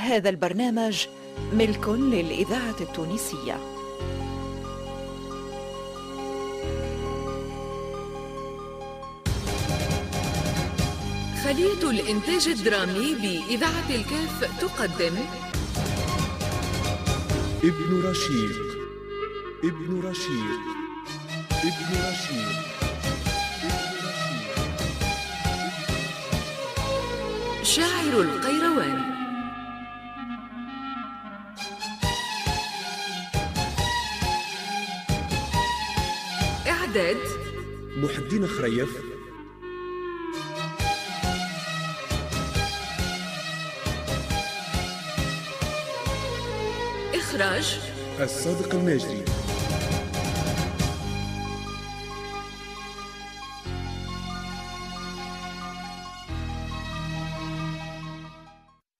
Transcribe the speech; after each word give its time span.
هذا 0.00 0.28
البرنامج 0.28 1.06
ملك 1.52 1.88
للإذاعة 1.88 2.76
التونسية. 2.80 3.58
خلية 11.44 11.90
الإنتاج 11.90 12.48
الدرامي 12.48 13.14
بإذاعة 13.14 13.90
الكاف 13.90 14.60
تقدم. 14.60 15.16
ابن 17.64 18.02
رشيق 18.04 18.60
ابن 19.64 20.00
رشيق 20.04 20.60
ابن 21.50 21.90
رشيق 22.08 22.60
شاعر 27.62 28.20
القيروان. 28.20 29.19
محي 37.00 38.18
الدين 38.18 38.46
خريف. 38.46 38.88
إخراج. 47.14 47.80
الصادق 48.20 48.74
الماجري 48.74 49.24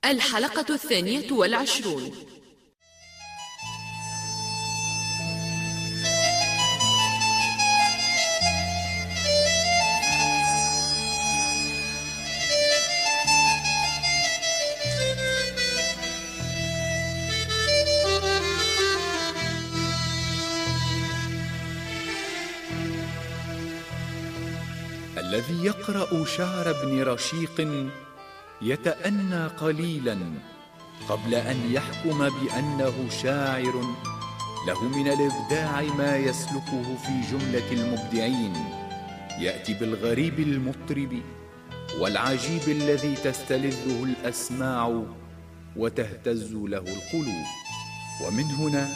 الحلقة 0.05 0.75
الثانية 0.75 1.33
والعشرون. 1.33 2.30
يقرأ 25.71 26.25
شعر 26.25 26.71
ابن 26.71 27.03
رشيق 27.03 27.89
يتأنى 28.63 29.47
قليلا 29.47 30.19
قبل 31.09 31.35
أن 31.35 31.73
يحكم 31.73 32.19
بأنه 32.19 33.09
شاعر 33.23 33.75
له 34.67 34.85
من 34.85 35.09
الإبداع 35.09 35.83
ما 35.83 36.17
يسلكه 36.17 36.97
في 37.05 37.15
جملة 37.31 37.73
المبدعين. 37.73 38.55
يأتي 39.39 39.75
بالغريب 39.75 40.41
المطرب 40.41 41.23
والعجيب 42.01 42.69
الذي 42.69 43.15
تستلذه 43.15 44.05
الأسماع 44.05 45.05
وتهتز 45.77 46.53
له 46.53 46.79
القلوب. 46.79 47.47
ومن 48.27 48.45
هنا 48.45 48.89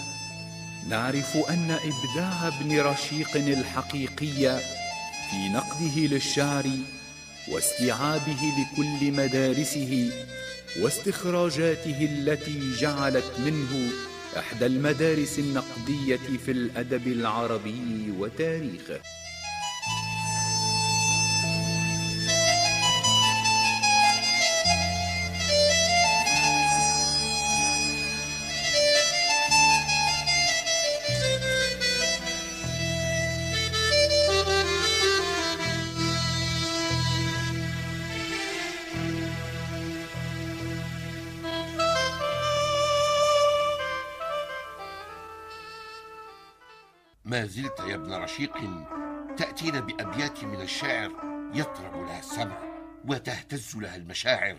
نعرف 0.88 1.36
أن 1.50 1.70
إبداع 1.70 2.48
ابن 2.48 2.80
رشيق 2.80 3.36
الحقيقي 3.36 4.60
في 5.30 5.48
نقده 5.48 6.14
للشعر 6.14 6.70
واستيعابه 7.48 8.36
لكل 8.58 9.12
مدارسه 9.12 10.10
واستخراجاته 10.80 12.08
التي 12.12 12.72
جعلت 12.80 13.32
منه 13.38 13.90
إحدى 14.38 14.66
المدارس 14.66 15.38
النقدية 15.38 16.38
في 16.44 16.50
الأدب 16.50 17.06
العربي 17.06 18.12
وتاريخه. 18.18 19.00
ما 47.34 47.46
زلت 47.46 47.80
يا 47.80 47.94
ابن 47.94 48.14
رشيق 48.14 48.52
تأتينا 49.36 49.80
بأبيات 49.80 50.44
من 50.44 50.60
الشعر 50.60 51.10
يطرب 51.54 52.06
لها 52.06 52.18
السمع 52.18 52.58
وتهتز 53.04 53.76
لها 53.76 53.96
المشاعر 53.96 54.56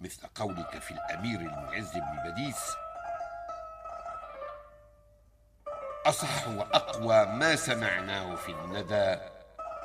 مثل 0.00 0.26
قولك 0.34 0.78
في 0.78 0.90
الأمير 0.90 1.40
المعز 1.40 1.92
بن 1.94 2.30
بديس. 2.30 2.76
أصح 6.06 6.48
وأقوى 6.48 7.26
ما 7.26 7.56
سمعناه 7.56 8.34
في 8.34 8.48
الندى 8.52 9.20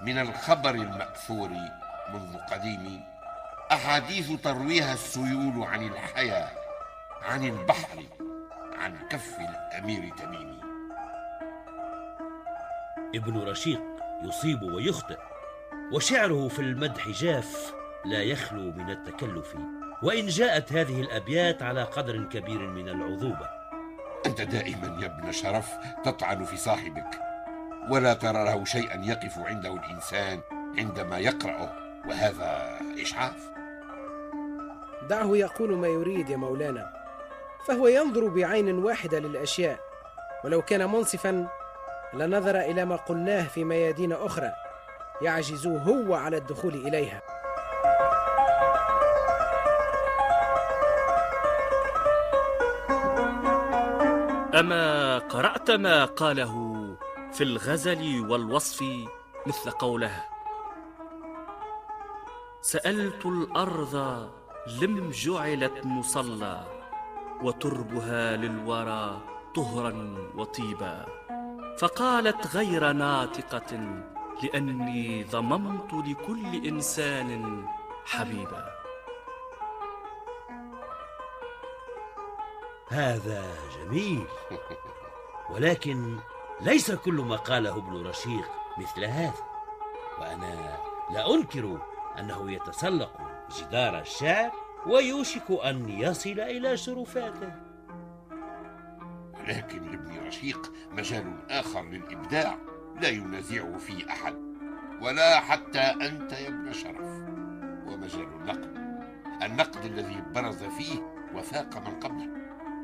من 0.02 0.18
الخبر 0.18 0.76
المأثور 0.76 1.50
منذ 2.14 2.38
قديم 2.38 3.04
أحاديث 3.72 4.32
ترويها 4.42 4.94
السيول 4.94 5.64
عن 5.64 5.88
الحياة 5.88 6.52
عن 7.22 7.44
البحر 7.44 8.04
عن 8.74 9.08
كف 9.10 9.40
الأمير 9.40 10.14
تميم 10.16 10.69
ابن 13.16 13.38
رشيق 13.38 13.82
يصيب 14.24 14.64
ويخطئ 14.64 15.18
وشعره 15.92 16.48
في 16.48 16.60
المدح 16.60 17.10
جاف 17.10 17.74
لا 18.06 18.24
يخلو 18.24 18.72
من 18.72 18.90
التكلف 18.90 19.56
وإن 20.04 20.28
جاءت 20.28 20.74
هذه 20.74 21.02
الأبيات 21.02 21.64
على 21.64 21.84
قدر 21.84 22.24
كبير 22.24 22.60
من 22.60 22.90
العذوبة. 22.90 23.50
أنت 24.26 24.42
دائما 24.42 24.98
يا 25.02 25.06
ابن 25.06 25.32
شرف 25.32 25.74
تطعن 26.04 26.44
في 26.44 26.58
صاحبك 26.58 27.20
ولا 27.90 28.14
ترى 28.14 28.46
له 28.46 28.66
شيئا 28.66 29.06
يقف 29.06 29.40
عنده 29.40 29.74
الإنسان 29.74 30.40
عندما 30.78 31.18
يقرأه 31.18 31.74
وهذا 32.08 32.80
إشعاف. 33.02 33.52
دعه 35.10 35.38
يقول 35.38 35.78
ما 35.78 35.88
يريد 35.88 36.30
يا 36.30 36.38
مولانا 36.38 36.94
فهو 37.68 37.88
ينظر 37.88 38.28
بعين 38.28 38.78
واحدة 38.78 39.20
للأشياء 39.20 39.80
ولو 40.44 40.62
كان 40.62 40.90
منصفا 40.90 41.48
لنظر 42.14 42.60
إلى 42.60 42.86
ما 42.86 42.96
قلناه 42.96 43.48
في 43.48 43.64
ميادين 43.64 44.14
أخرى 44.14 44.52
يعجز 45.22 45.68
هو 45.68 46.16
على 46.16 46.38
الدخول 46.38 46.74
إليها. 46.74 47.22
أما 54.60 55.18
قرأت 55.18 55.72
ما 55.72 56.06
قاله 56.06 56.86
في 57.32 57.44
الغزل 57.44 58.26
والوصف 58.30 58.86
مثل 59.48 59.72
قوله 59.72 60.24
سألت 62.62 63.26
الأرض 63.26 63.96
لم 64.82 65.10
جعلت 65.12 65.86
مصلى 65.86 66.64
وتربها 67.44 68.38
للورى 68.38 69.22
طهرا 69.56 70.16
وطيبا. 70.36 71.19
فقالت 71.80 72.56
غير 72.56 72.92
ناطقة 72.92 74.02
لأني 74.44 75.24
ضممت 75.24 75.94
لكل 75.94 76.68
إنسان 76.68 77.66
حبيبا. 78.06 78.70
هذا 82.90 83.44
جميل. 83.76 84.28
ولكن 85.50 86.20
ليس 86.62 86.92
كل 86.92 87.14
ما 87.14 87.36
قاله 87.36 87.78
ابن 87.78 88.08
رشيق 88.08 88.52
مثل 88.78 89.04
هذا. 89.06 89.44
وأنا 90.20 90.78
لا 91.14 91.34
أنكر 91.34 91.80
أنه 92.20 92.52
يتسلق 92.52 93.12
جدار 93.58 94.00
الشعر 94.00 94.52
ويوشك 94.88 95.52
أن 95.52 95.90
يصل 95.90 96.40
إلى 96.40 96.78
شرفاته. 96.78 97.69
ولكن 99.50 99.92
لابن 99.92 100.28
رشيق 100.28 100.72
مجال 100.92 101.34
آخر 101.50 101.84
للإبداع 101.84 102.58
لا 103.02 103.10
ينازعه 103.10 103.78
فيه 103.78 104.10
أحد 104.10 104.36
ولا 105.02 105.40
حتى 105.40 105.80
أنت 105.80 106.32
يا 106.32 106.48
ابن 106.48 106.74
شرف. 106.74 107.30
ومجال 107.88 108.28
النقد 108.42 108.78
النقد 109.44 109.86
الذي 109.86 110.24
برز 110.36 110.64
فيه 110.64 111.02
وفاق 111.36 111.88
من 111.88 112.00
قبله. 112.00 112.28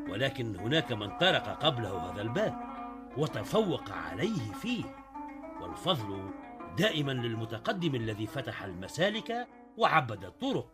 ولكن 0.10 0.56
هناك 0.56 0.92
من 0.92 1.18
طرق 1.18 1.64
قبله 1.64 2.12
هذا 2.12 2.22
الباب 2.22 2.56
وتفوق 3.18 3.92
عليه 3.92 4.54
فيه. 4.62 4.84
والفضل 5.62 6.30
دائما 6.78 7.12
للمتقدم 7.12 7.96
الذي 7.96 8.28
فتح 8.28 8.64
المسالك 8.64 9.48
وعبد 9.78 10.24
الطرق. 10.24 10.68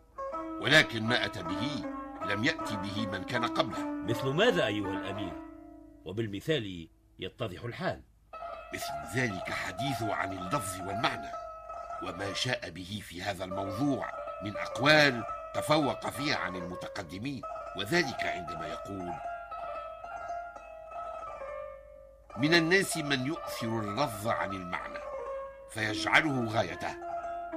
ولكن 0.62 1.02
ما 1.02 1.24
أتى 1.24 1.42
به 1.42 1.84
لم 2.34 2.44
يأتي 2.44 2.76
به 2.76 3.06
من 3.06 3.24
كان 3.24 3.44
قبله. 3.44 3.84
مثل 4.08 4.28
ماذا 4.28 4.66
أيها 4.66 4.90
الأمير؟ 4.90 5.51
وبالمثال 6.04 6.88
يتضح 7.18 7.64
الحال. 7.64 8.02
مثل 8.74 9.18
ذلك 9.18 9.50
حديثه 9.50 10.14
عن 10.14 10.32
اللفظ 10.32 10.80
والمعنى 10.80 11.32
وما 12.02 12.32
شاء 12.32 12.70
به 12.70 13.02
في 13.04 13.22
هذا 13.22 13.44
الموضوع 13.44 14.10
من 14.42 14.56
أقوال 14.56 15.24
تفوق 15.54 16.10
فيها 16.10 16.36
عن 16.36 16.56
المتقدمين 16.56 17.42
وذلك 17.76 18.20
عندما 18.24 18.66
يقول 18.66 19.12
من 22.36 22.54
الناس 22.54 22.96
من 22.96 23.26
يؤثر 23.26 23.80
اللفظ 23.80 24.28
عن 24.28 24.52
المعنى 24.52 24.98
فيجعله 25.70 26.48
غايته 26.48 26.94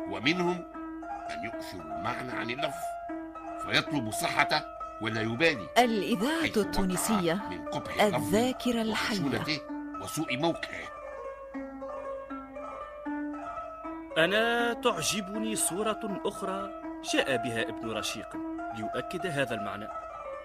ومنهم 0.10 0.58
من 1.30 1.44
يؤثر 1.44 1.82
المعنى 1.82 2.32
عن 2.32 2.50
اللفظ 2.50 2.84
فيطلب 3.66 4.12
صحته 4.12 4.75
ولا 5.02 5.22
يبالي 5.22 5.68
الإذاعة 5.78 6.46
التونسية 6.58 7.42
من 7.50 7.66
قبح 7.66 8.02
الذاكرة 8.02 8.82
الحية. 8.82 9.42
وسوء 10.02 10.38
موقعه. 10.38 10.96
أنا 14.18 14.74
تعجبني 14.74 15.56
صورة 15.56 16.22
أخرى 16.26 16.72
جاء 17.14 17.38
بها 17.38 17.62
ابن 17.62 17.92
رشيق 17.92 18.36
ليؤكد 18.78 19.28
هذا 19.28 19.56
المعنى. 19.56 19.88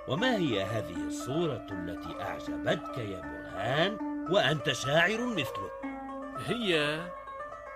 وما 0.08 0.37
هي 0.37 0.62
هذه 0.62 1.06
الصورة 1.06 1.67
التي 1.70 2.23
أعجبتك 2.23 2.99
يا 2.99 3.20
برهان 3.20 3.99
وأنت 4.31 4.73
شاعر 4.73 5.26
مثله؟ 5.26 5.70
هي 6.47 7.00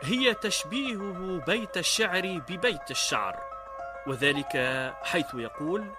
هي 0.02 0.34
تشبيهه 0.34 1.44
بيت 1.46 1.76
الشعر 1.76 2.40
ببيت 2.48 2.90
الشعر 2.90 3.40
وذلك 4.06 4.52
حيث 5.02 5.34
يقول 5.34 5.90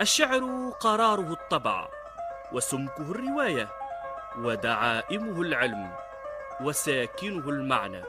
الشعر 0.00 0.70
قراره 0.80 1.32
الطبع 1.32 1.88
وسمكه 2.52 3.10
الرواية 3.10 3.68
ودعائمه 4.38 5.40
العلم 5.40 5.90
وساكنه 6.60 7.48
المعنى 7.48 8.02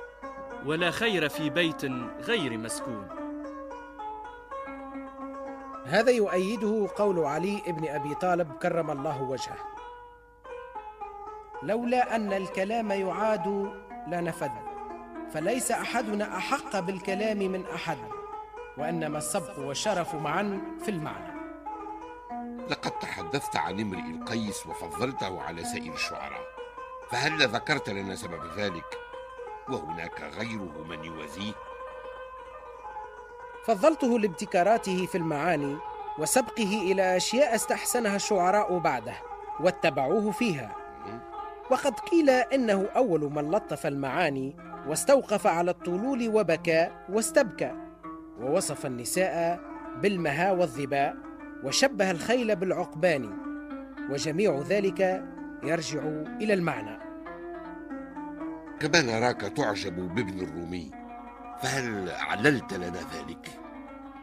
ولا 0.66 0.92
خير 0.92 1.30
في 1.30 1.50
بيت 1.50 1.86
غير 2.22 2.57
مسكون. 2.57 3.07
هذا 5.86 6.12
يؤيده 6.12 6.88
قول 6.95 7.19
علي 7.19 7.62
بن 7.68 7.88
أبي 7.88 8.16
طالب 8.16 8.57
كرم 8.57 8.92
الله 8.92 9.22
وجهه. 9.22 9.57
لولا 11.63 12.16
أن 12.16 12.33
الكلام 12.33 12.92
يعاد 12.92 13.74
لنفد 14.07 14.51
فليس 15.33 15.72
أحدنا 15.72 16.38
أحق 16.38 16.80
بالكلام 16.80 17.38
من 17.38 17.66
أحد 17.66 17.98
وإنما 18.78 19.18
السبق 19.18 19.60
والشرف 19.60 20.16
معا 20.16 20.62
في 20.86 20.92
المعنى. 20.92 21.37
لقد 22.69 22.92
تحدثت 23.00 23.56
عن 23.56 23.80
امرئ 23.80 24.12
القيس 24.12 24.68
وفضلته 24.68 25.42
على 25.42 25.64
سائر 25.64 25.94
الشعراء. 25.94 26.42
فهل 27.12 27.48
ذكرت 27.48 27.90
لنا 27.90 28.16
سبب 28.16 28.42
ذلك؟ 28.58 28.98
وهناك 29.69 30.22
غيره 30.22 30.86
من 30.90 31.04
يوازيه. 31.04 31.54
فضلته 33.66 34.19
لابتكاراته 34.19 35.06
في 35.06 35.18
المعاني 35.18 35.78
وسبقه 36.19 36.92
إلى 36.92 37.18
أشياء 37.18 37.56
استحسنها 37.56 38.16
الشعراء 38.16 38.78
بعده 38.78 39.14
واتبعوه 39.60 40.31
فيها. 40.31 40.75
وقد 41.72 42.00
قيل 42.00 42.30
إنه 42.30 42.90
أول 42.96 43.22
من 43.22 43.52
لطف 43.52 43.86
المعاني 43.86 44.56
واستوقف 44.88 45.48
على 45.48 45.72
الطلول 45.72 46.30
وبكى 46.34 46.92
واستبكى 47.10 47.75
ووصف 48.40 48.86
النساء 48.86 49.60
بالمها 49.96 50.52
والظباء. 50.52 51.27
وشبه 51.63 52.12
الخيل 52.12 52.56
بالعقبان 52.56 53.31
وجميع 54.09 54.62
ذلك 54.69 55.24
يرجع 55.63 56.00
إلى 56.42 56.54
المعنى. 56.54 57.00
كما 58.80 59.01
نراك 59.01 59.42
تعجب 59.42 60.15
بابن 60.15 60.39
الرومي 60.39 60.92
فهل 61.62 62.09
عللت 62.09 62.74
لنا 62.74 63.00
ذلك؟ 63.15 63.59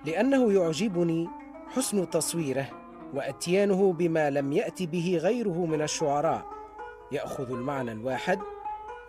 لأنه 0.06 0.52
يعجبني 0.52 1.28
حسن 1.68 2.10
تصويره 2.10 2.68
وأتيانه 3.14 3.92
بما 3.92 4.30
لم 4.30 4.52
يات 4.52 4.82
به 4.82 5.18
غيره 5.22 5.66
من 5.66 5.82
الشعراء. 5.82 6.46
يأخذ 7.12 7.52
المعنى 7.52 7.92
الواحد 7.92 8.38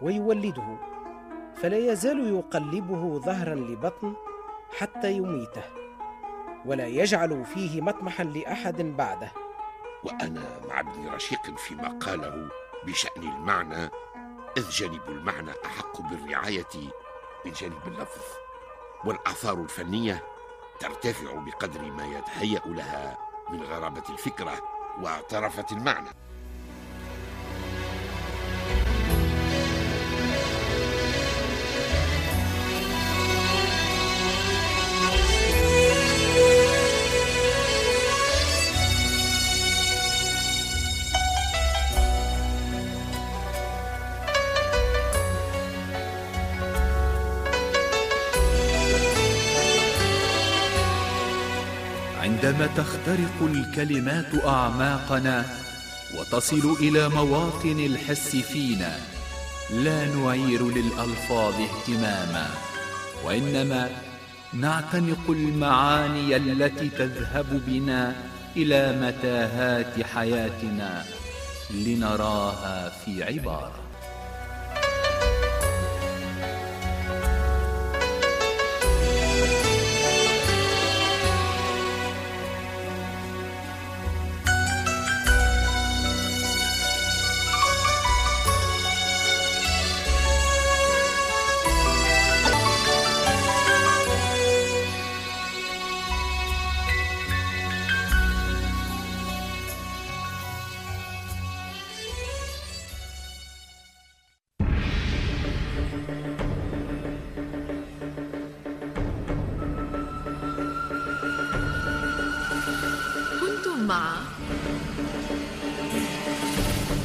ويولده 0.01 0.77
فلا 1.55 1.77
يزال 1.77 2.35
يقلبه 2.35 3.19
ظهرا 3.19 3.55
لبطن 3.55 4.13
حتى 4.77 5.11
يميته. 5.11 5.84
ولا 6.65 6.87
يجعل 6.87 7.45
فيه 7.45 7.81
مطمحا 7.81 8.23
لأحد 8.23 8.81
بعده. 8.81 9.31
وأنا 10.03 10.61
مع 10.69 10.79
ابن 10.79 11.07
رشيق 11.07 11.57
فيما 11.57 11.87
قاله 11.87 12.49
بشأن 12.85 13.23
المعنى 13.23 13.89
إذ 14.57 14.69
جانب 14.69 15.01
المعنى 15.09 15.51
أحق 15.65 16.01
بالرعاية 16.01 16.91
من 17.45 17.51
جانب 17.51 17.87
اللفظ 17.87 18.21
والآثار 19.05 19.61
الفنية 19.61 20.23
ترتفع 20.79 21.33
بقدر 21.33 21.81
ما 21.81 22.05
يتهيأ 22.05 22.61
لها 22.65 23.17
من 23.49 23.63
غرابة 23.63 24.03
الفكرة 24.09 24.53
وطرفه 25.01 25.65
المعنى. 25.71 26.09
عندما 52.45 52.67
تخترق 52.67 53.41
الكلمات 53.41 54.45
أعماقنا 54.45 55.45
وتصل 56.17 56.75
إلى 56.79 57.09
مواطن 57.09 57.79
الحس 57.79 58.35
فينا 58.35 58.97
لا 59.73 60.05
نعير 60.05 60.67
للألفاظ 60.69 61.53
اهتماما 61.53 62.47
وإنما 63.23 63.89
نعتنق 64.53 65.29
المعاني 65.29 66.35
التي 66.35 66.89
تذهب 66.89 67.61
بنا 67.67 68.15
إلى 68.57 68.81
متاهات 69.01 70.05
حياتنا 70.05 71.05
لنراها 71.69 72.89
في 72.89 73.23
عبارة. 73.23 73.84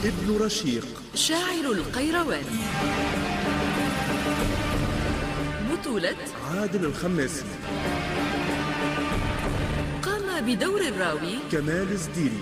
ابن 0.04 0.44
رشيق. 0.44 0.86
شاعر 1.14 1.72
القيروان. 1.72 2.44
بطولة 5.72 6.16
عادل 6.50 6.84
الخماسي 6.84 7.44
قام 10.02 10.46
بدور 10.46 10.80
الراوي 10.80 11.38
كمال 11.52 11.92
الزديري. 11.92 12.40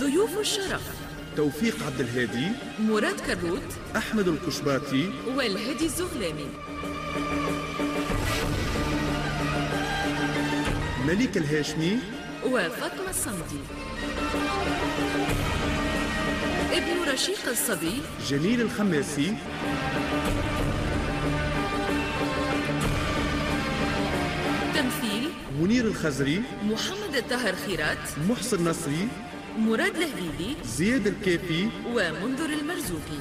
ضيوف 0.00 0.38
الشرف. 0.38 1.07
توفيق 1.38 1.86
عبد 1.86 2.00
الهادي 2.00 2.46
مراد 2.78 3.20
كروت 3.20 3.62
أحمد 3.96 4.28
القشباطي 4.28 5.10
والهادي 5.36 5.84
الزغلاني. 5.84 6.46
مليك 11.06 11.36
الهاشمي. 11.36 11.98
وفاطمة 12.46 13.10
الصمدي. 13.10 13.60
ابن 16.72 17.12
رشيق 17.12 17.48
الصبي. 17.48 18.02
جميل 18.28 18.60
الخماسي. 18.60 19.34
تمثيل. 24.74 25.30
منير 25.60 25.84
الخزري. 25.84 26.42
محمد 26.62 27.16
الطاهر 27.16 27.54
خيرات. 27.66 27.98
محسن 28.28 28.68
نصري. 28.68 29.08
مراد 29.58 29.96
لهليلي 29.96 30.56
زياد 30.64 31.06
الكافي 31.06 31.68
ومنذر 31.86 32.50
المرزوقي. 32.50 33.18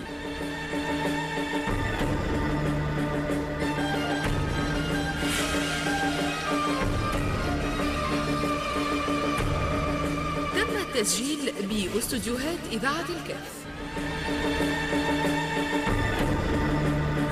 تم 10.56 10.78
التسجيل 10.88 11.54
بأستوديوهات 11.70 12.60
إذاعة 12.72 13.06
الكهف. 13.10 13.58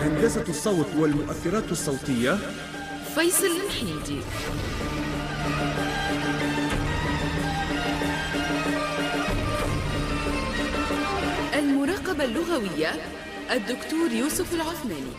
هندسة 0.01 0.45
الصوت 0.49 0.87
والمؤثرات 0.97 1.71
الصوتية. 1.71 2.37
فيصل 3.15 3.45
المحيدي 3.45 4.21
المراقبة 11.65 12.23
اللغوية 12.23 12.91
الدكتور 13.51 14.11
يوسف 14.11 14.53
العثماني. 14.53 15.11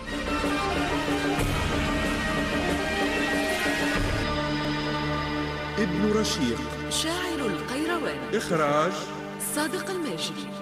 ابن 5.79 6.13
رشيق. 6.13 6.59
شاعر 6.91 7.41
القيروان. 7.41 8.35
إخراج. 8.35 8.93
صادق 9.55 9.91
الماجري 9.91 10.56